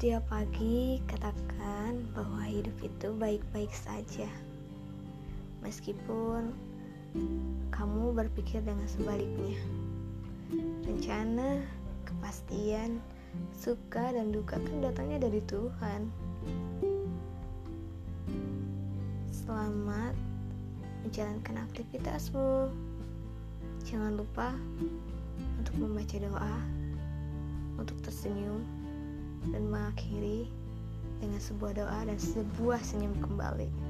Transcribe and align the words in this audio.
Setiap 0.00 0.32
pagi 0.32 0.96
katakan 1.12 2.08
bahwa 2.16 2.40
hidup 2.48 2.72
itu 2.80 3.12
baik-baik 3.20 3.68
saja. 3.68 4.32
Meskipun 5.60 6.56
kamu 7.68 8.16
berpikir 8.16 8.64
dengan 8.64 8.88
sebaliknya. 8.88 9.60
Rencana, 10.88 11.60
kepastian, 12.08 12.96
suka 13.52 14.16
dan 14.16 14.32
duka 14.32 14.56
kan 14.56 14.80
datangnya 14.80 15.28
dari 15.28 15.44
Tuhan. 15.44 16.08
Selamat 19.28 20.16
menjalankan 21.04 21.60
aktivitasmu. 21.68 22.72
Jangan 23.84 24.16
lupa 24.16 24.56
untuk 25.60 25.76
membaca 25.76 26.16
doa, 26.16 26.56
untuk 27.76 28.00
tersenyum, 28.00 28.79
dan 29.48 29.72
mengakhiri 29.72 30.52
dengan 31.20 31.40
sebuah 31.40 31.72
doa 31.80 32.00
dan 32.04 32.18
sebuah 32.20 32.80
senyum 32.84 33.16
kembali. 33.24 33.89